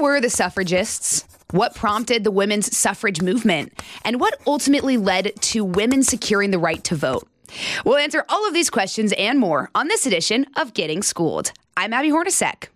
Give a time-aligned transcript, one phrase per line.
[0.00, 1.26] Who were the suffragists?
[1.50, 3.78] What prompted the women's suffrage movement?
[4.02, 7.28] And what ultimately led to women securing the right to vote?
[7.84, 11.52] We'll answer all of these questions and more on this edition of Getting Schooled.
[11.76, 12.68] I'm Abby Hornacek.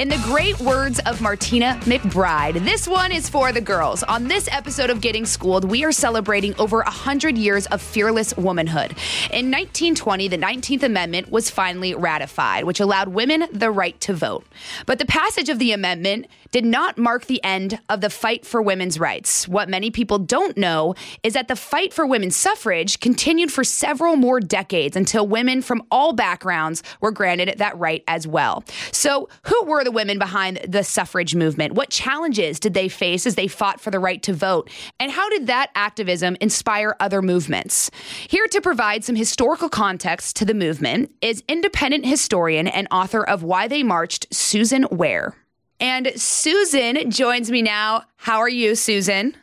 [0.00, 4.02] In the great words of Martina McBride, this one is for the girls.
[4.04, 8.92] On this episode of Getting Schooled, we are celebrating over 100 years of fearless womanhood.
[9.30, 14.46] In 1920, the 19th Amendment was finally ratified, which allowed women the right to vote.
[14.86, 18.62] But the passage of the amendment did not mark the end of the fight for
[18.62, 19.46] women's rights.
[19.46, 24.16] What many people don't know is that the fight for women's suffrage continued for several
[24.16, 28.64] more decades until women from all backgrounds were granted that right as well.
[28.92, 31.74] So, who were the women behind the suffrage movement?
[31.74, 34.70] What challenges did they face as they fought for the right to vote?
[34.98, 37.90] And how did that activism inspire other movements?
[38.28, 43.42] Here to provide some historical context to the movement is independent historian and author of
[43.42, 45.34] Why They Marched, Susan Ware.
[45.80, 48.04] And Susan joins me now.
[48.16, 49.34] How are you, Susan?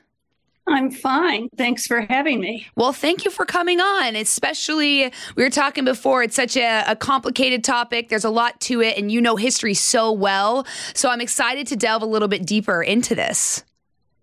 [0.68, 1.50] I'm fine.
[1.58, 2.68] Thanks for having me.
[2.76, 4.16] Well, thank you for coming on.
[4.16, 8.10] Especially, we were talking before, it's such a, a, complicated topic.
[8.10, 10.68] There's a lot to it, and you know history so well.
[10.94, 13.64] So I'm excited to delve a little bit deeper into this.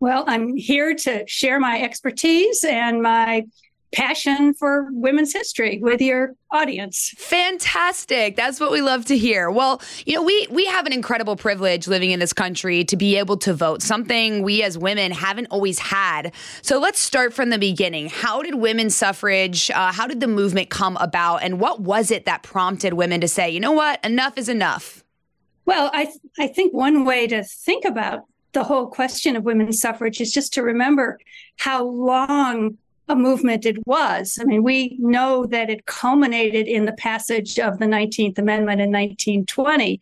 [0.01, 3.47] Well, I'm here to share my expertise and my
[3.95, 7.15] passion for women's history with your audience.
[7.17, 8.37] Fantastic.
[8.37, 9.51] That's what we love to hear.
[9.51, 13.17] Well, you know, we we have an incredible privilege living in this country to be
[13.17, 16.33] able to vote, something we as women haven't always had.
[16.63, 18.09] So let's start from the beginning.
[18.09, 22.25] How did women's suffrage, uh, how did the movement come about and what was it
[22.27, 24.05] that prompted women to say, "You know what?
[24.05, 25.05] Enough is enough."
[25.67, 29.81] Well, I th- I think one way to think about the whole question of women's
[29.81, 31.19] suffrage is just to remember
[31.57, 34.39] how long a movement it was.
[34.41, 38.91] I mean, we know that it culminated in the passage of the 19th Amendment in
[38.91, 40.01] 1920.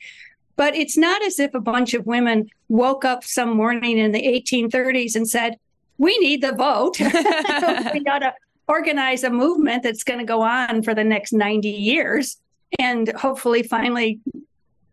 [0.56, 4.22] But it's not as if a bunch of women woke up some morning in the
[4.22, 5.56] 1830s and said,
[5.98, 7.00] we need the vote.
[7.92, 8.34] we got to
[8.68, 12.38] organize a movement that's going to go on for the next 90 years
[12.78, 14.20] and hopefully finally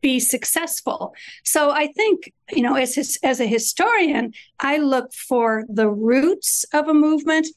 [0.02, 1.14] be successful.
[1.44, 6.66] So I think, you know, as his, as a historian, I look for the roots
[6.74, 7.48] of a movement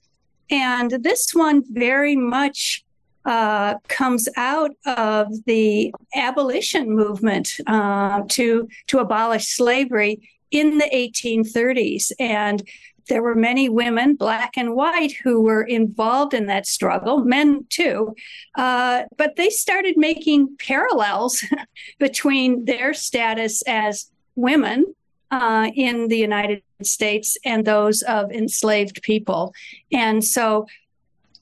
[0.51, 2.85] and this one very much
[3.25, 12.13] uh, comes out of the abolition movement uh, to to abolish slavery in the 1830s,
[12.19, 12.63] and
[13.09, 18.15] there were many women, black and white, who were involved in that struggle, men too.
[18.57, 21.45] Uh, but they started making parallels
[21.99, 24.95] between their status as women
[25.33, 29.55] uh, in the United States and those of enslaved people.
[29.91, 30.67] And so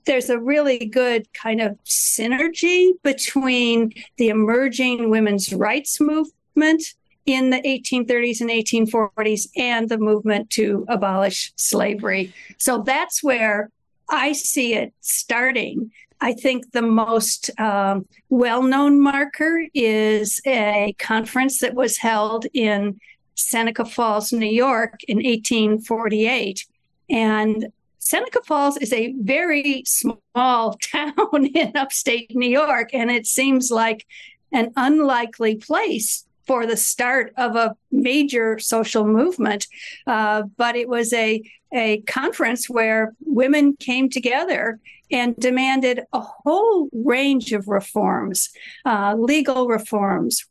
[0.06, 6.94] there's a really good kind of synergy between the emerging women's rights movement
[7.26, 12.32] in the 1830s and 1840s and the movement to abolish slavery.
[12.58, 13.70] So that's where
[14.08, 15.90] I see it starting.
[16.20, 23.00] I think the most um, well known marker is a conference that was held in
[23.40, 26.66] Seneca Falls, New York in 1848.
[27.08, 27.66] And
[27.98, 34.06] Seneca Falls is a very small town in upstate New York, and it seems like
[34.52, 39.68] an unlikely place for the start of a major social movement.
[40.06, 44.80] Uh, but it was a, a conference where women came together
[45.12, 48.48] and demanded a whole range of reforms
[48.84, 50.44] uh, legal reforms,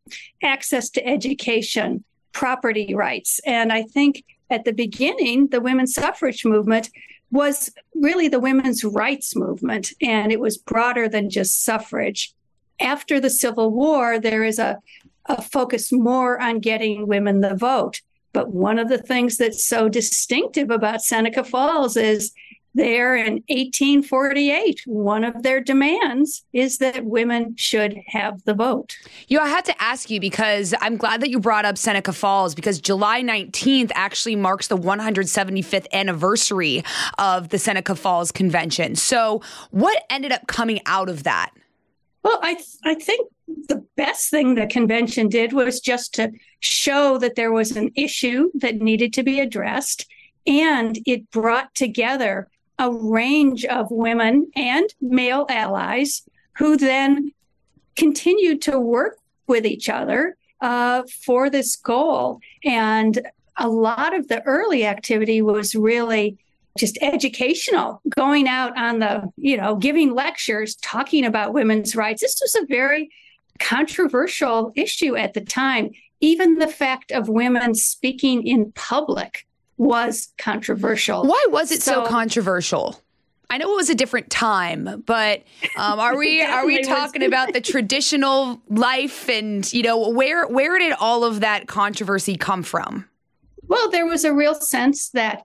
[0.44, 2.04] access to education,
[2.40, 3.42] property rights.
[3.46, 6.90] And I think at the beginning, the women's suffrage movement
[7.32, 12.34] was really the women's rights movement, and it was broader than just suffrage.
[12.80, 14.80] After the Civil War, there is a,
[15.26, 18.00] a focus more on getting women the vote.
[18.32, 22.32] But one of the things that's so distinctive about Seneca Falls is
[22.76, 28.96] there in 1848, one of their demands is that women should have the vote.
[29.28, 32.14] You, know, I had to ask you because I'm glad that you brought up Seneca
[32.14, 36.84] Falls because July 19th actually marks the 175th anniversary
[37.18, 38.96] of the Seneca Falls Convention.
[38.96, 41.52] So, what ended up coming out of that?
[42.24, 43.30] Well, I th- I think
[43.68, 48.52] the best thing the convention did was just to show that there was an issue
[48.56, 50.06] that needed to be addressed
[50.46, 52.48] and it brought together
[52.80, 56.24] a range of women and male allies
[56.58, 57.32] who then
[57.96, 59.18] continued to work
[59.48, 62.40] with each other uh, for this goal.
[62.64, 63.22] And
[63.58, 66.38] a lot of the early activity was really
[66.78, 72.22] just educational, going out on the, you know, giving lectures, talking about women's rights.
[72.22, 73.10] This was a very
[73.60, 75.92] controversial issue at the time.
[76.22, 79.46] Even the fact of women speaking in public
[79.80, 81.24] was controversial.
[81.26, 83.02] Why was it so, so controversial?
[83.50, 85.42] I know it was a different time, but
[85.76, 90.78] um, are we are we talking about the traditional life and you know where where
[90.78, 93.08] did all of that controversy come from?
[93.68, 95.44] Well, there was a real sense that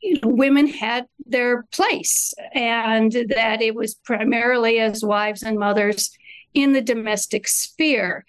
[0.00, 6.16] you know, women had their place and that it was primarily as wives and mothers
[6.54, 8.24] in the domestic sphere.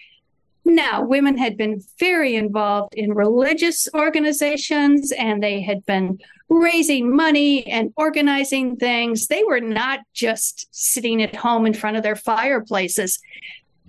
[0.66, 7.68] Now, women had been very involved in religious organizations and they had been raising money
[7.68, 9.28] and organizing things.
[9.28, 13.20] They were not just sitting at home in front of their fireplaces.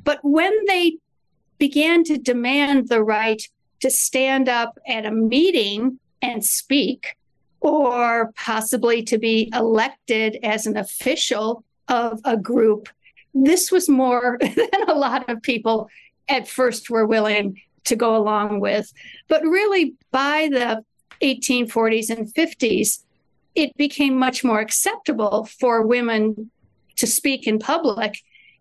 [0.03, 0.99] But when they
[1.59, 3.43] began to demand the right
[3.81, 7.17] to stand up at a meeting and speak,
[7.61, 12.89] or possibly to be elected as an official of a group,
[13.33, 15.89] this was more than a lot of people
[16.29, 18.93] at first were willing to go along with.
[19.29, 20.85] But really, by the
[21.23, 23.03] 1840s and 50s,
[23.55, 26.51] it became much more acceptable for women
[26.97, 28.19] to speak in public.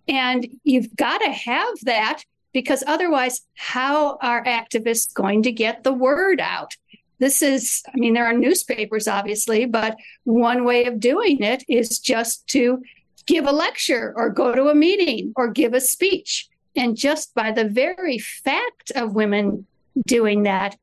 [0.07, 5.93] And you've got to have that because otherwise, how are activists going to get the
[5.93, 6.73] word out?
[7.19, 9.95] This is, I mean, there are newspapers, obviously, but
[10.25, 12.83] one way of doing it is just to
[13.25, 16.49] give a lecture or go to a meeting or give a speech.
[16.75, 19.65] And just by the very fact of women
[20.05, 20.77] doing that,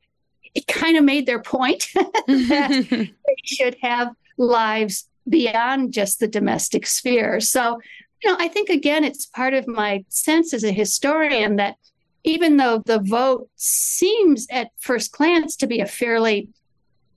[0.55, 6.87] it kind of made their point that they should have lives beyond just the domestic
[6.87, 7.41] sphere.
[7.41, 7.81] So,
[8.23, 11.77] you know, I think again, it's part of my sense as a historian that
[12.25, 16.49] even though the vote seems at first glance to be a fairly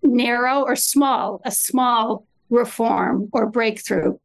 [0.02, 4.18] narrow or small, a small reform or breakthrough,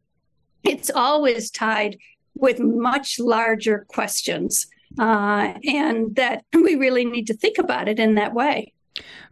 [0.62, 1.96] it's always tied
[2.40, 4.66] with much larger questions.
[4.98, 8.72] Uh, and that we really need to think about it in that way.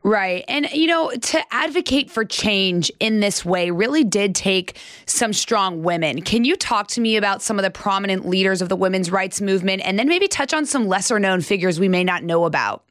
[0.05, 0.45] Right.
[0.47, 5.83] And, you know, to advocate for change in this way really did take some strong
[5.83, 6.23] women.
[6.23, 9.41] Can you talk to me about some of the prominent leaders of the women's rights
[9.41, 12.85] movement and then maybe touch on some lesser known figures we may not know about?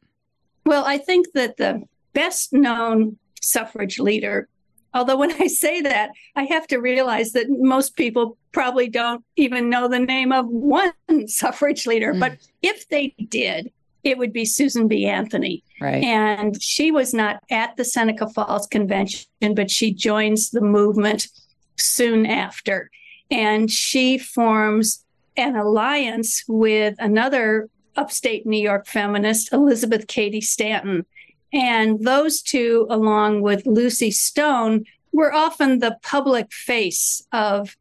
[0.66, 4.48] Well, I think that the best known suffrage leader
[4.96, 9.68] Although, when I say that, I have to realize that most people probably don't even
[9.68, 10.94] know the name of one
[11.26, 12.14] suffrage leader.
[12.14, 12.20] Mm.
[12.20, 13.70] But if they did,
[14.02, 15.04] it would be Susan B.
[15.04, 15.62] Anthony.
[15.78, 16.02] Right.
[16.02, 21.28] And she was not at the Seneca Falls Convention, but she joins the movement
[21.76, 22.90] soon after.
[23.30, 25.04] And she forms
[25.36, 31.04] an alliance with another upstate New York feminist, Elizabeth Cady Stanton.
[31.52, 37.76] And those two, along with Lucy Stone, were often the public face of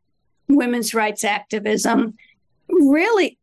[0.47, 2.15] women's rights activism.
[2.69, 3.37] Really,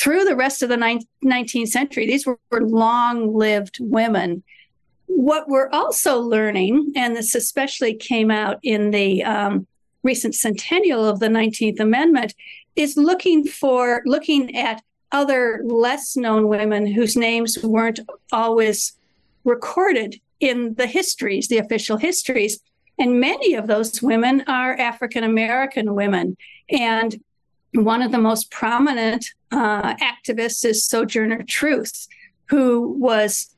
[0.00, 4.42] through the rest of the 19th century, these were, long lived women.
[5.06, 9.66] What we're also learning, and this especially came out in the um,
[10.02, 12.34] recent centennial of the 19th Amendment,
[12.74, 14.82] is looking for looking at
[15.12, 18.00] other less known women whose names weren't
[18.32, 18.94] always
[19.44, 22.58] recorded in the histories, the official histories.
[23.02, 26.36] And many of those women are African American women.
[26.70, 27.20] And
[27.74, 32.06] one of the most prominent uh, activists is Sojourner Truth,
[32.48, 33.56] who was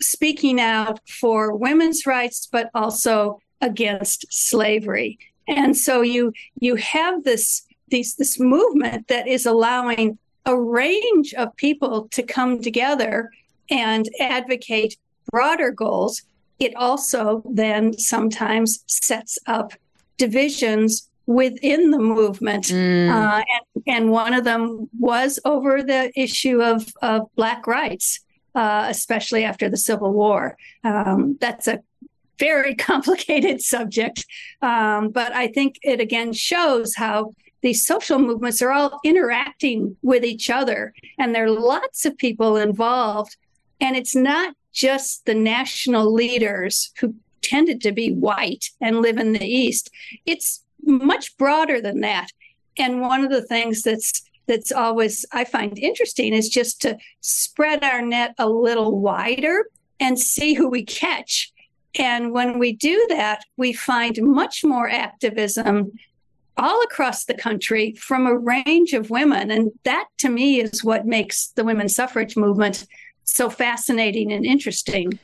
[0.00, 5.18] speaking out for women's rights, but also against slavery.
[5.48, 11.56] And so you you have this these this movement that is allowing a range of
[11.56, 13.32] people to come together
[13.68, 14.96] and advocate
[15.32, 16.22] broader goals,
[16.58, 19.72] it also then sometimes sets up
[20.16, 22.64] divisions within the movement.
[22.64, 23.10] Mm.
[23.10, 28.20] Uh, and, and, one of them was over the issue of, of Black rights,
[28.54, 30.56] uh, especially after the Civil War.
[30.84, 31.80] Um, that's a
[32.38, 34.24] very complicated subject.
[34.62, 40.24] Um, but I think it again shows how these social movements are all interacting with
[40.24, 43.36] each other, and there are lots of people involved.
[43.80, 49.32] And it's not just the national leaders who tended to be white and live in
[49.32, 49.90] the East.
[50.24, 52.28] It's much broader than that.
[52.78, 57.82] And one of the things that's that's always I find interesting is just to spread
[57.82, 59.66] our net a little wider
[59.98, 61.52] and see who we catch.
[61.98, 65.92] And when we do that, we find much more activism
[66.56, 69.50] all across the country from a range of women.
[69.50, 72.86] And that to me is what makes the women's suffrage movement
[73.34, 75.18] so fascinating and interesting.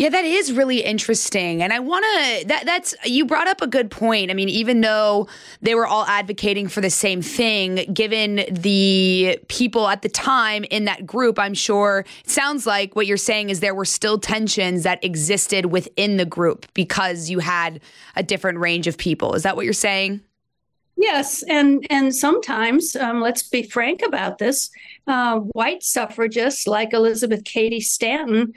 [0.00, 1.62] Yeah, that is really interesting.
[1.62, 4.30] And I want to that that's you brought up a good point.
[4.30, 5.28] I mean, even though
[5.60, 10.86] they were all advocating for the same thing, given the people at the time in
[10.86, 14.84] that group, I'm sure it sounds like what you're saying is there were still tensions
[14.84, 17.80] that existed within the group because you had
[18.16, 19.34] a different range of people.
[19.34, 20.22] Is that what you're saying?
[21.00, 24.70] Yes, and and sometimes, um, let's be frank about this.
[25.06, 28.52] Uh, white suffragists like Elizabeth Cady Stanton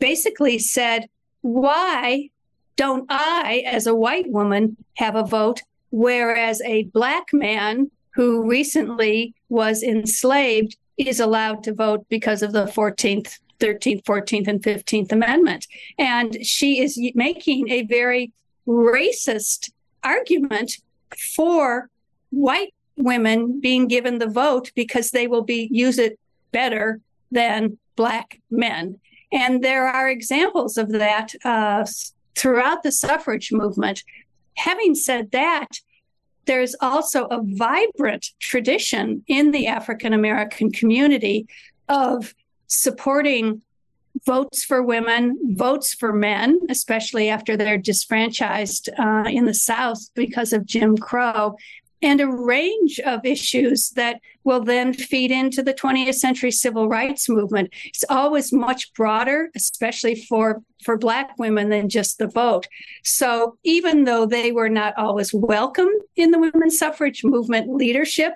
[0.00, 1.08] basically said,
[1.42, 2.30] Why
[2.74, 9.36] don't I, as a white woman, have a vote, whereas a black man who recently
[9.48, 15.68] was enslaved is allowed to vote because of the 14th, 13th, 14th, and 15th Amendment?
[15.96, 18.32] And she is making a very
[18.66, 19.70] racist
[20.02, 20.78] argument
[21.16, 21.90] for
[22.30, 26.18] white women being given the vote because they will be use it
[26.52, 27.00] better
[27.30, 28.98] than black men.
[29.32, 31.86] And there are examples of that uh,
[32.34, 34.02] throughout the suffrage movement.
[34.56, 35.68] Having said that,
[36.46, 41.46] there's also a vibrant tradition in the African American community
[41.88, 42.34] of
[42.66, 43.60] supporting
[44.24, 50.52] votes for women, votes for men, especially after they're disfranchised uh, in the South because
[50.52, 51.56] of Jim Crow,
[52.00, 57.28] and a range of issues that will then feed into the 20th century civil rights
[57.28, 57.70] movement.
[57.84, 62.68] It's always much broader, especially for, for Black women, than just the vote.
[63.02, 68.34] So even though they were not always welcome in the women's suffrage movement leadership,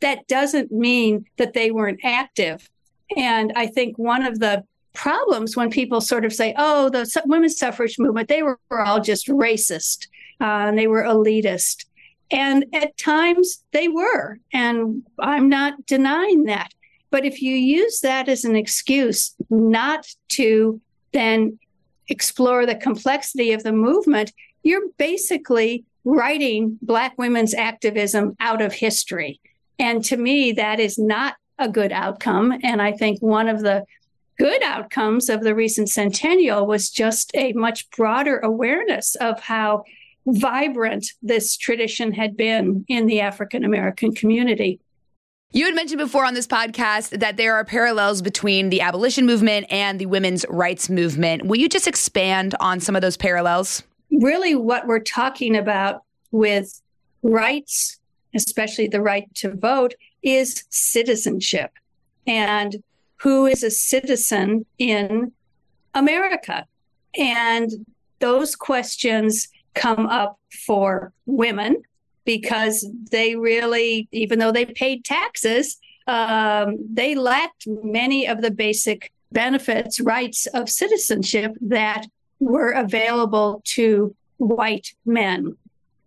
[0.00, 2.68] that doesn't mean that they weren't active.
[3.16, 4.64] And I think one of the
[4.96, 9.28] problems when people sort of say, oh, the women's suffrage movement, they were, all just
[9.28, 10.08] racist
[10.40, 11.84] uh, and they were elitist.
[12.30, 14.38] And at times they were.
[14.52, 16.72] And I'm not denying that.
[17.10, 20.80] But if you use that as an excuse not to
[21.12, 21.58] then
[22.08, 29.40] explore the complexity of the movement, you're basically writing Black women's activism out of history.
[29.78, 32.58] And to me, that is not a good outcome.
[32.62, 33.84] And I think one of the
[34.38, 39.84] good outcomes of the recent centennial was just a much broader awareness of how
[40.26, 44.80] vibrant this tradition had been in the African American community.
[45.52, 49.66] You had mentioned before on this podcast that there are parallels between the abolition movement
[49.70, 51.46] and the women's rights movement.
[51.46, 53.82] Will you just expand on some of those parallels?
[54.10, 56.02] Really, what we're talking about
[56.32, 56.82] with
[57.22, 57.98] rights,
[58.34, 61.70] especially the right to vote, is citizenship.
[62.26, 62.82] And
[63.16, 65.32] who is a citizen in
[65.94, 66.66] America?
[67.18, 67.70] And
[68.18, 71.82] those questions come up for women
[72.24, 79.12] because they really, even though they paid taxes, um, they lacked many of the basic
[79.32, 82.06] benefits, rights of citizenship that
[82.40, 85.56] were available to white men.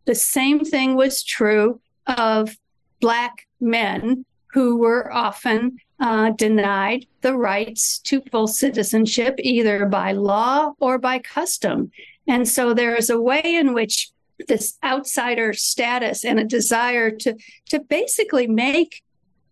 [0.05, 2.57] The same thing was true of
[2.99, 10.73] Black men who were often uh, denied the rights to full citizenship, either by law
[10.79, 11.91] or by custom.
[12.27, 14.11] And so there is a way in which
[14.47, 17.35] this outsider status and a desire to,
[17.69, 19.01] to basically make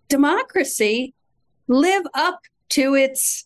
[0.08, 1.14] democracy
[1.68, 3.46] live up to its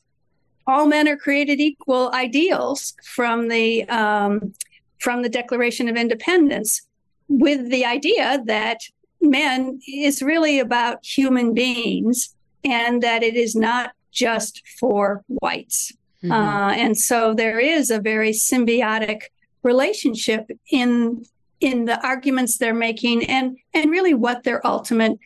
[0.67, 4.53] all men are created equal ideals from the um,
[4.99, 6.83] from the Declaration of Independence,
[7.27, 8.81] with the idea that
[9.19, 15.93] men is really about human beings and that it is not just for whites.
[16.23, 16.31] Mm-hmm.
[16.31, 19.23] Uh, and so there is a very symbiotic
[19.63, 21.25] relationship in
[21.59, 25.17] in the arguments they're making and and really what their ultimate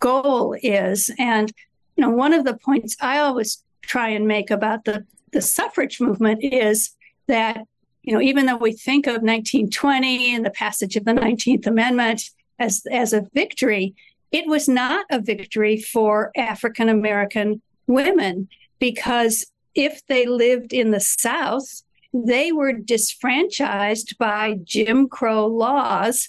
[0.00, 1.10] goal is.
[1.18, 1.52] And
[1.96, 6.00] you know, one of the points I always try and make about the the suffrage
[6.00, 6.90] movement is
[7.28, 7.62] that
[8.02, 12.22] you know even though we think of 1920 and the passage of the 19th Amendment
[12.58, 13.94] as as a victory,
[14.32, 18.48] it was not a victory for African American women
[18.78, 26.28] because if they lived in the South, they were disfranchised by Jim Crow laws,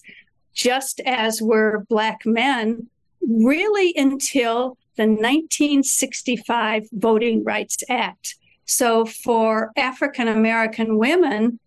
[0.53, 2.87] just as were Black men,
[3.21, 8.35] really until the 1965 Voting Rights Act.
[8.65, 11.59] So for African American women,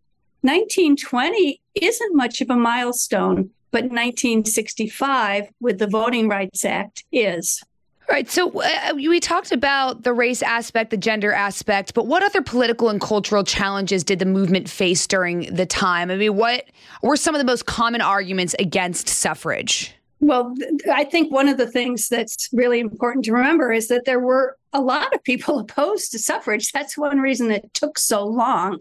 [0.42, 7.62] 1920 isn't much of a milestone, but 1965 with the Voting Rights Act is.
[8.08, 8.30] All right.
[8.30, 12.88] So uh, we talked about the race aspect, the gender aspect, but what other political
[12.88, 16.12] and cultural challenges did the movement face during the time?
[16.12, 16.66] I mean, what
[17.02, 19.92] were some of the most common arguments against suffrage?
[20.20, 20.54] Well,
[20.90, 24.56] I think one of the things that's really important to remember is that there were
[24.72, 26.70] a lot of people opposed to suffrage.
[26.70, 28.78] That's one reason it took so long.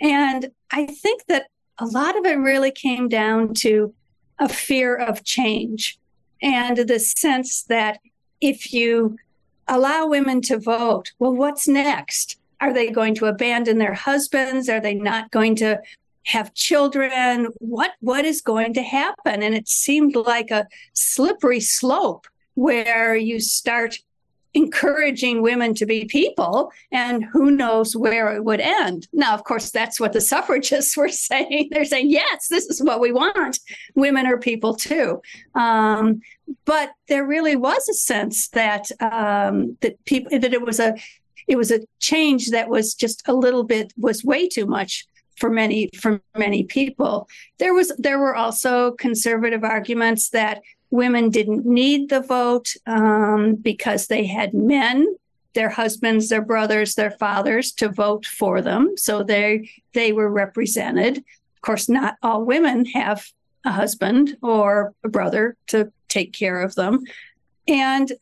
[0.00, 1.46] And I think that
[1.78, 3.94] a lot of it really came down to
[4.38, 5.98] a fear of change
[6.42, 7.98] and the sense that
[8.40, 9.16] if you
[9.66, 12.38] allow women to vote, well, what's next?
[12.60, 14.68] Are they going to abandon their husbands?
[14.68, 15.80] Are they not going to
[16.26, 17.48] have children?
[17.58, 19.42] What what is going to happen?
[19.42, 23.98] And it seemed like a slippery slope where you start
[24.58, 29.06] encouraging women to be people and who knows where it would end.
[29.12, 31.68] Now of course that's what the suffragists were saying.
[31.70, 33.58] They're saying yes this is what we want.
[33.94, 35.22] Women are people too.
[35.54, 36.20] Um,
[36.64, 40.96] but there really was a sense that um, that people that it was a
[41.46, 45.06] it was a change that was just a little bit was way too much
[45.38, 47.28] for many for many people.
[47.58, 54.06] There was there were also conservative arguments that women didn't need the vote um, because
[54.06, 55.06] they had men
[55.54, 58.96] their husbands their brothers their fathers to vote for them.
[58.96, 61.18] So they they were represented.
[61.18, 63.30] Of course not all women have
[63.64, 67.04] a husband or a brother to take care of them.
[67.66, 68.12] And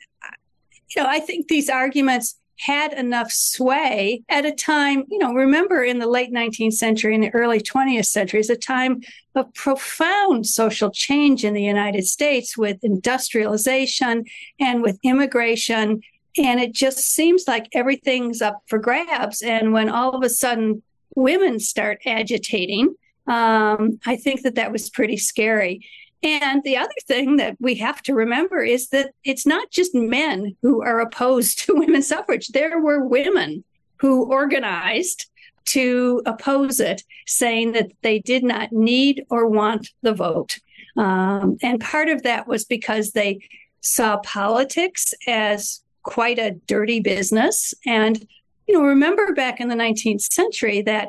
[0.94, 5.82] you know i think these arguments had enough sway at a time, you know, remember
[5.82, 9.00] in the late 19th century and the early 20th century is a time
[9.34, 14.24] of profound social change in the United States with industrialization
[14.58, 16.00] and with immigration.
[16.38, 19.42] And it just seems like everything's up for grabs.
[19.42, 20.82] And when all of a sudden
[21.14, 22.94] women start agitating,
[23.26, 25.86] um, I think that that was pretty scary.
[26.22, 30.56] And the other thing that we have to remember is that it's not just men
[30.62, 32.48] who are opposed to women's suffrage.
[32.48, 33.64] There were women
[33.98, 35.26] who organized
[35.66, 40.58] to oppose it, saying that they did not need or want the vote.
[40.96, 43.40] Um, and part of that was because they
[43.80, 47.74] saw politics as quite a dirty business.
[47.84, 48.26] And,
[48.66, 51.08] you know, remember back in the 19th century that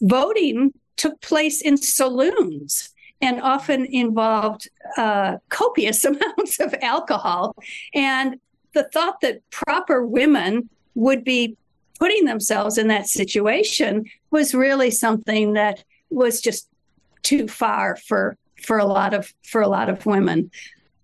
[0.00, 7.54] voting took place in saloons and often involved uh, copious amounts of alcohol.
[7.94, 8.40] And
[8.72, 11.56] the thought that proper women would be
[11.98, 16.68] putting themselves in that situation was really something that was just
[17.22, 20.50] too far for for a lot of for a lot of women.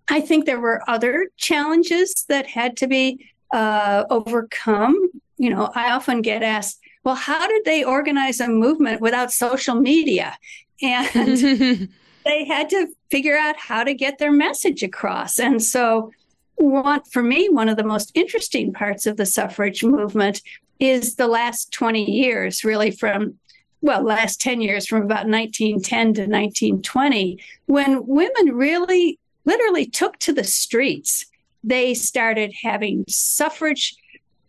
[0.09, 5.09] I think there were other challenges that had to be uh, overcome.
[5.37, 9.75] You know, I often get asked, "Well, how did they organize a movement without social
[9.75, 10.37] media?"
[10.81, 11.89] And
[12.27, 15.39] they had to figure out how to get their message across.
[15.39, 16.11] And so,
[16.55, 20.41] one for me, one of the most interesting parts of the suffrage movement
[20.79, 23.39] is the last 20 years, really from
[23.81, 30.33] well, last 10 years from about 1910 to 1920, when women really literally took to
[30.33, 31.25] the streets.
[31.63, 33.95] They started having suffrage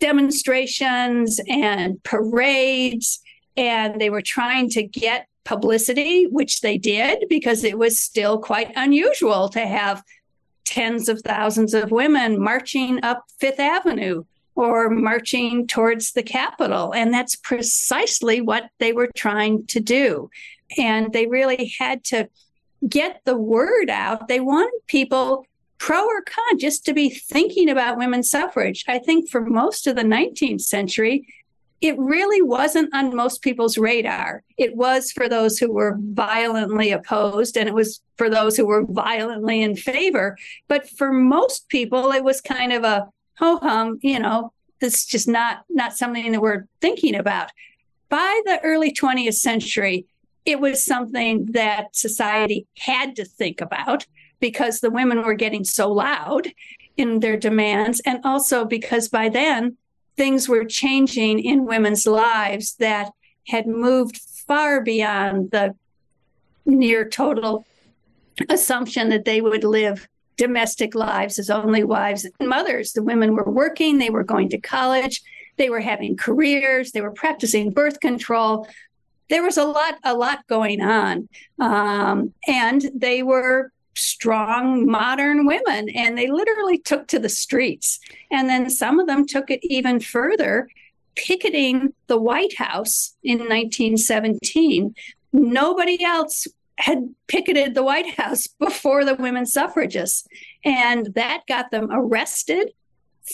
[0.01, 3.21] demonstrations and parades,
[3.57, 8.71] and they were trying to get publicity, which they did because it was still quite
[8.77, 10.05] unusual to have
[10.67, 16.93] tens of thousands of women marching up Fifth Avenue or marching towards the Capitol.
[16.95, 20.29] And that's precisely what they were trying to do.
[20.77, 22.29] And they really had to
[22.87, 24.29] get the word out.
[24.29, 25.47] They wanted people,
[25.79, 28.85] pro or con, just to be thinking about women's suffrage.
[28.87, 31.27] I think for most of the 19th century,
[31.81, 34.43] it really wasn't on most people's radar.
[34.57, 38.85] It was for those who were violently opposed and it was for those who were
[38.85, 40.37] violently in favor.
[40.67, 45.29] But for most people, it was kind of a ho hum, you know, is just
[45.29, 47.51] not not something that we're thinking about.
[48.09, 50.07] By the early 20th century,
[50.45, 54.07] it was something that society had to think about
[54.41, 56.49] because the women were getting so loud
[56.97, 59.77] in their demands and also because by then
[60.19, 63.11] things were changing in women's lives that
[63.47, 65.75] had moved far beyond the
[66.67, 67.65] near total
[68.51, 72.93] assumption that they would live domestic lives as only wives and mothers.
[72.93, 75.23] The women were working, they were going to college,
[75.57, 78.69] they were having careers, they were practicing birth control.
[79.31, 81.29] There was a lot, a lot going on,
[81.59, 87.99] um, and they were strong modern women and they literally took to the streets.
[88.31, 90.69] And then some of them took it even further
[91.17, 94.95] picketing the white house in 1917
[95.33, 100.27] nobody else had picketed the white house before the women suffragists.
[100.65, 102.73] And that got them arrested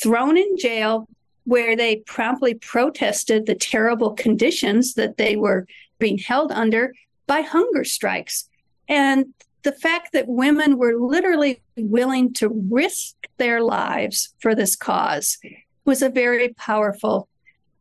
[0.02, 1.08] thrown in jail
[1.44, 5.66] where they promptly protested the terrible conditions that they were
[5.98, 6.94] being held under
[7.26, 8.48] by hunger strikes.
[8.88, 9.26] And
[9.64, 15.38] the fact that women were literally willing to risk their lives for this cause
[15.84, 17.28] was a very powerful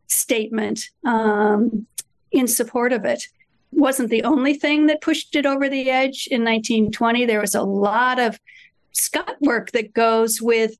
[0.07, 1.85] statement um,
[2.31, 3.27] in support of it.
[3.71, 7.25] Wasn't the only thing that pushed it over the edge in 1920.
[7.25, 8.39] There was a lot of
[8.93, 10.77] scut work that goes with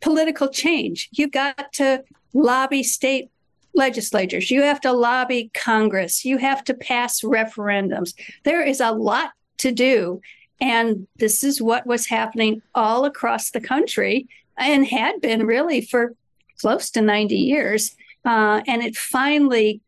[0.00, 1.08] political change.
[1.12, 3.30] You got to lobby state
[3.74, 8.14] legislatures, you have to lobby Congress, you have to pass referendums.
[8.44, 10.20] There is a lot to do.
[10.60, 16.14] And this is what was happening all across the country and had been really for
[16.60, 17.96] close to 90 years.
[18.24, 19.80] Uh, and it finally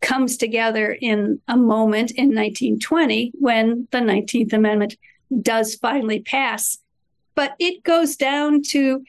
[0.00, 4.96] comes together in a moment in 1920 when the 19th Amendment
[5.42, 6.78] does finally pass.
[7.34, 9.04] But it goes down to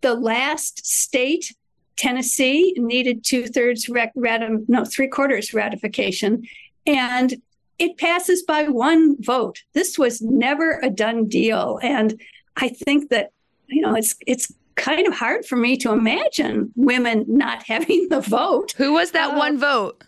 [0.00, 1.54] the last state,
[1.96, 6.46] Tennessee, needed two thirds, rec- no, three quarters ratification.
[6.86, 7.34] And
[7.78, 9.62] it passes by one vote.
[9.72, 11.78] This was never a done deal.
[11.82, 12.20] And
[12.56, 13.32] I think that,
[13.66, 18.20] you know, it's, it's kind of hard for me to imagine women not having the
[18.20, 18.74] vote.
[18.76, 20.02] Who was that uh, one vote?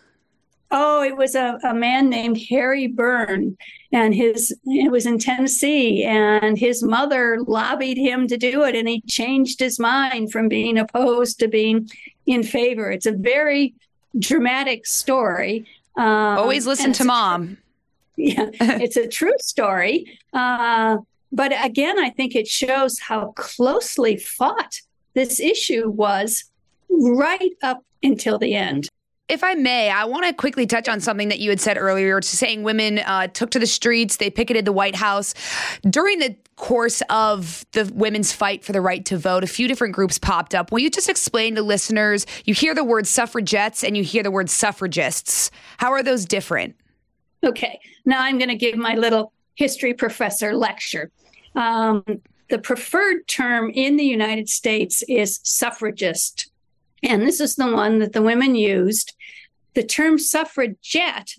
[0.71, 3.57] Oh, it was a, a man named Harry Burn,
[3.91, 8.87] and his it was in Tennessee, and his mother lobbied him to do it, and
[8.87, 11.89] he changed his mind from being opposed to being
[12.27, 12.91] in favor.
[12.91, 13.73] It's a very
[14.19, 15.65] dramatic story.
[15.99, 17.57] Um, Always listen to mom.
[18.15, 20.17] yeah, it's a true story.
[20.31, 20.97] Uh,
[21.31, 24.79] but again, I think it shows how closely fought
[25.13, 26.45] this issue was
[26.89, 28.87] right up until the end.
[29.29, 32.19] If I may, I want to quickly touch on something that you had said earlier,
[32.23, 35.35] saying women uh, took to the streets, they picketed the White House.
[35.87, 39.93] During the course of the women's fight for the right to vote, a few different
[39.93, 40.71] groups popped up.
[40.71, 42.25] Will you just explain to listeners?
[42.45, 45.51] You hear the word suffragettes and you hear the word suffragists.
[45.77, 46.75] How are those different?
[47.45, 51.11] Okay, now I'm going to give my little history professor lecture.
[51.55, 52.03] Um,
[52.49, 56.51] the preferred term in the United States is suffragist.
[57.03, 59.13] And this is the one that the women used.
[59.73, 61.31] The term suffragette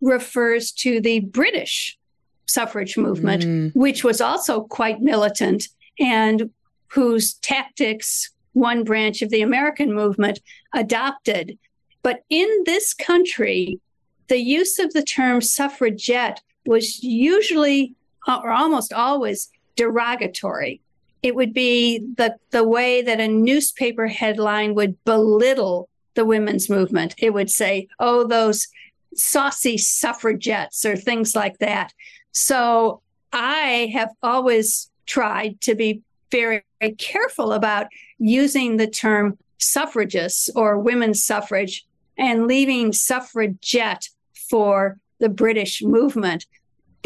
[0.00, 1.98] refers to the British
[2.46, 3.74] suffrage movement, mm.
[3.74, 5.64] which was also quite militant
[5.98, 6.50] and
[6.88, 10.40] whose tactics one branch of the American movement
[10.74, 11.58] adopted.
[12.02, 13.80] But in this country,
[14.28, 17.94] the use of the term suffragette was usually
[18.26, 20.80] or almost always derogatory.
[21.26, 27.16] It would be the, the way that a newspaper headline would belittle the women's movement.
[27.18, 28.68] It would say, oh, those
[29.16, 31.92] saucy suffragettes or things like that.
[32.30, 40.48] So I have always tried to be very, very careful about using the term suffragists
[40.54, 41.84] or women's suffrage
[42.16, 44.10] and leaving suffragette
[44.48, 46.46] for the British movement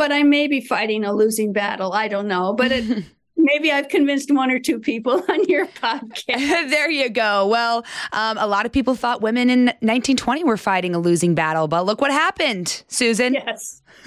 [0.00, 1.92] but I may be fighting a losing battle.
[1.92, 3.04] I don't know, but it,
[3.52, 6.70] maybe I've convinced one or two people on your podcast.
[6.70, 7.46] there you go.
[7.46, 11.68] Well, um, a lot of people thought women in 1920 were fighting a losing battle,
[11.68, 13.34] but look what happened, Susan.
[13.34, 13.82] Yes.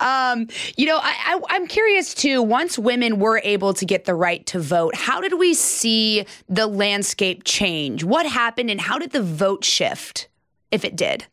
[0.00, 2.42] um, you know, I, I, am curious too.
[2.42, 6.66] Once women were able to get the right to vote, how did we see the
[6.66, 8.02] landscape change?
[8.02, 10.28] What happened, and how did the vote shift,
[10.72, 11.26] if it did?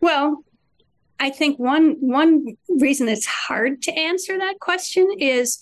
[0.00, 0.44] Well,
[1.18, 5.58] I think one one reason it's hard to answer that question is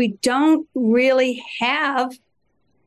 [0.00, 2.10] we don't really have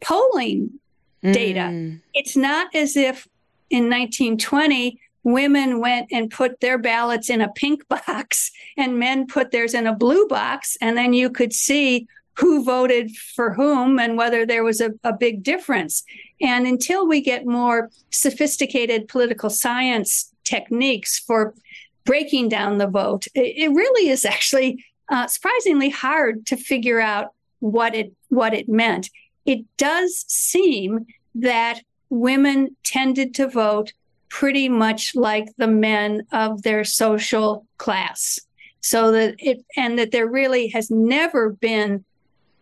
[0.02, 0.80] polling
[1.22, 1.60] data.
[1.60, 2.02] Mm.
[2.16, 3.28] It's not as if
[3.70, 9.52] in 1920 women went and put their ballots in a pink box and men put
[9.52, 12.08] theirs in a blue box and then you could see
[12.40, 16.04] who voted for whom and whether there was a, a big difference.
[16.42, 21.54] And until we get more sophisticated political science techniques for
[22.06, 27.94] breaking down the vote, it, really is actually uh, surprisingly hard to figure out what
[27.96, 29.10] it what it meant.
[29.46, 33.94] It does seem that women tended to vote
[34.28, 38.40] pretty much like the men of their social class.
[38.82, 42.04] So that it and that there really has never been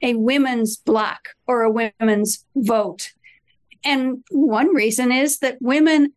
[0.02, 3.12] a women's bloc or a women's vote.
[3.84, 6.14] And one reason is that women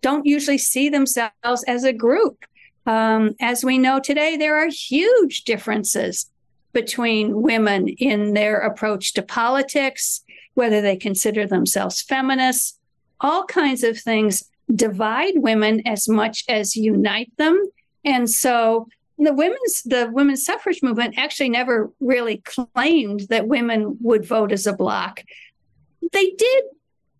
[0.00, 2.44] don't usually see themselves as a group.
[2.90, 6.28] Um, as we know today, there are huge differences
[6.72, 10.24] between women in their approach to politics,
[10.54, 12.80] whether they consider themselves feminists,
[13.20, 14.42] all kinds of things
[14.74, 17.64] divide women as much as unite them.
[18.04, 24.26] And so the women's the women's suffrage movement actually never really claimed that women would
[24.26, 25.22] vote as a bloc.
[26.12, 26.64] They did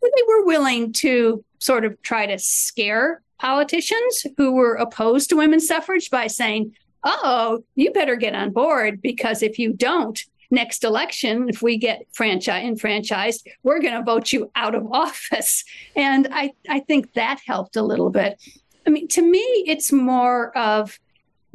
[0.03, 5.67] they were willing to sort of try to scare politicians who were opposed to women's
[5.67, 11.49] suffrage by saying, oh, you better get on board because if you don't, next election,
[11.49, 15.65] if we get franchise enfranchised, we're going to vote you out of office.
[15.95, 18.41] And I, I think that helped a little bit.
[18.87, 20.99] I mean, to me, it's more of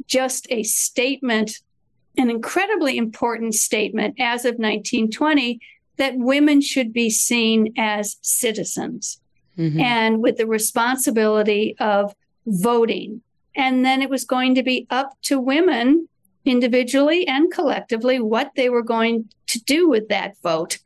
[0.06, 1.60] just a statement,
[2.16, 5.60] an incredibly important statement as of 1920
[5.96, 9.20] that women should be seen as citizens
[9.58, 9.80] mm-hmm.
[9.80, 12.14] and with the responsibility of
[12.46, 13.22] voting.
[13.54, 16.08] And then it was going to be up to women
[16.44, 20.78] individually and collectively what they were going to do with that vote.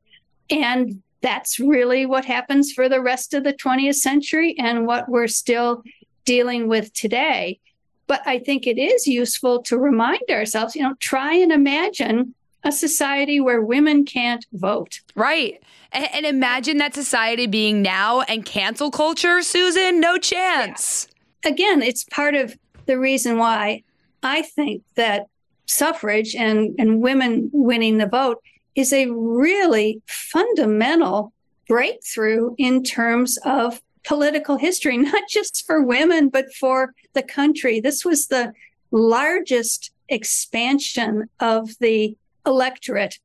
[0.49, 5.29] And that's really what happens for the rest of the 20th century and what we're
[5.29, 5.83] still
[6.25, 7.61] dealing with today.
[8.07, 12.73] But I think it is useful to remind ourselves, you know, try and imagine a
[12.73, 15.01] society where women can't vote.
[15.15, 15.63] Right.
[15.93, 21.09] And, imagine that society being now and cancel culture, Susan, no chance.
[21.45, 21.51] Yeah.
[21.51, 23.83] Again, it's part of the reason why
[24.23, 25.27] I think that
[25.67, 28.43] suffrage and, and women winning the vote
[28.75, 31.33] is a really fundamental
[31.67, 37.81] breakthrough in terms of political history, not just for women, but for the country.
[37.81, 38.53] This was the
[38.91, 43.19] largest expansion of the electorate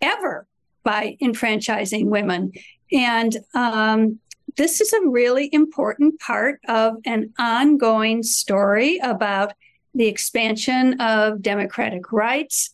[0.00, 0.46] ever
[0.82, 2.52] by enfranchising women.
[2.92, 4.20] And um,
[4.56, 9.52] this is a really important part of an ongoing story about
[9.94, 12.70] the expansion of democratic rights,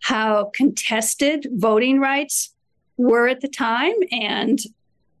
[0.00, 2.54] how contested voting rights
[2.96, 4.58] were at the time, and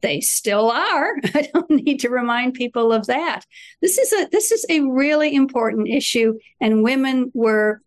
[0.00, 1.16] they still are.
[1.34, 3.44] I don't need to remind people of that.
[3.80, 7.82] This is a this is a really important issue, and women were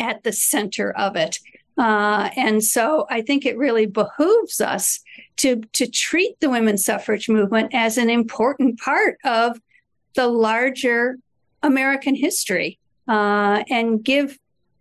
[0.00, 1.38] at the center of it.
[1.78, 5.00] Uh, and so I think it really behooves us
[5.36, 9.58] to to treat the women's suffrage movement as an important part of
[10.14, 11.16] the larger
[11.62, 14.38] American history uh, and give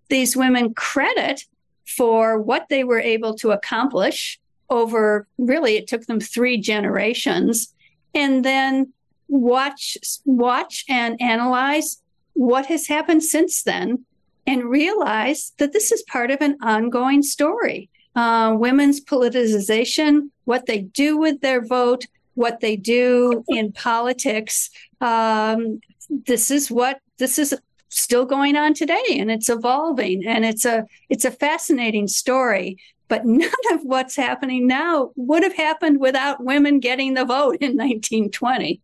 [0.10, 1.44] these women credit
[1.86, 7.74] for what they were able to accomplish over really it took them three generations
[8.14, 8.92] and then
[9.28, 12.02] watch watch and analyze
[12.34, 14.06] what has happened since then
[14.50, 17.88] and realize that this is part of an ongoing story.
[18.16, 25.80] Uh, women's politicization what they do with their vote what they do in politics um,
[26.26, 27.56] this is what this is
[27.90, 32.78] still going on today and it's evolving and it's a it's a fascinating story
[33.10, 37.78] but none of what's happening now would have happened without women getting the vote in
[37.78, 38.82] 1920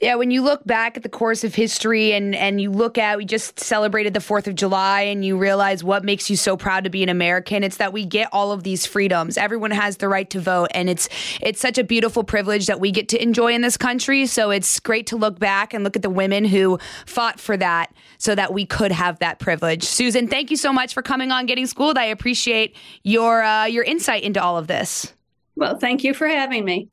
[0.00, 3.18] yeah, when you look back at the course of history and and you look at
[3.18, 6.84] we just celebrated the 4th of July and you realize what makes you so proud
[6.84, 9.36] to be an American, it's that we get all of these freedoms.
[9.36, 11.08] Everyone has the right to vote and it's
[11.42, 14.80] it's such a beautiful privilege that we get to enjoy in this country, so it's
[14.80, 18.54] great to look back and look at the women who fought for that so that
[18.54, 19.84] we could have that privilege.
[19.84, 21.98] Susan, thank you so much for coming on Getting Schooled.
[21.98, 25.12] I appreciate your uh, your insight into all of this.
[25.56, 26.88] Well, thank you for having me.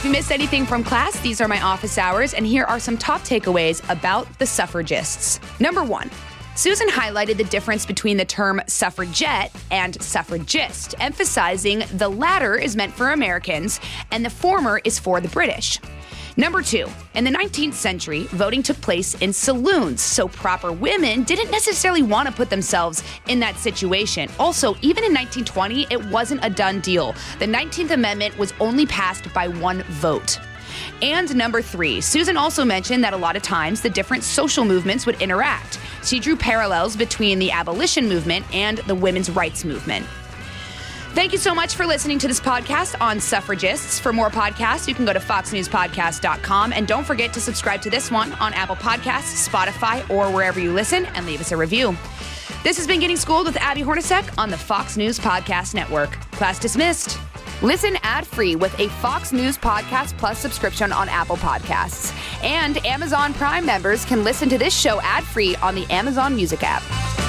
[0.00, 2.96] If you missed anything from class, these are my office hours, and here are some
[2.96, 5.38] top takeaways about the suffragists.
[5.60, 6.10] Number one,
[6.56, 12.94] Susan highlighted the difference between the term suffragette and suffragist, emphasizing the latter is meant
[12.94, 13.78] for Americans
[14.10, 15.78] and the former is for the British.
[16.36, 21.50] Number two, in the 19th century, voting took place in saloons, so proper women didn't
[21.50, 24.28] necessarily want to put themselves in that situation.
[24.38, 27.14] Also, even in 1920, it wasn't a done deal.
[27.38, 30.38] The 19th Amendment was only passed by one vote.
[31.02, 35.06] And number three, Susan also mentioned that a lot of times the different social movements
[35.06, 35.78] would interact.
[36.04, 40.06] She drew parallels between the abolition movement and the women's rights movement.
[41.12, 43.98] Thank you so much for listening to this podcast on suffragists.
[43.98, 46.72] For more podcasts, you can go to foxnewspodcast.com.
[46.72, 50.72] And don't forget to subscribe to this one on Apple Podcasts, Spotify, or wherever you
[50.72, 51.96] listen and leave us a review.
[52.62, 56.10] This has been Getting Schooled with Abby Hornacek on the Fox News Podcast Network.
[56.32, 57.18] Class dismissed.
[57.60, 62.14] Listen ad free with a Fox News Podcast Plus subscription on Apple Podcasts.
[62.44, 66.60] And Amazon Prime members can listen to this show ad free on the Amazon Music
[66.62, 67.19] app.